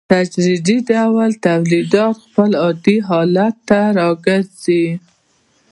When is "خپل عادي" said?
2.25-2.97